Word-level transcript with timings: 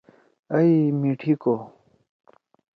ئی 0.53 0.69
میِٹھی 0.99 1.33
کو۔ 1.41 1.55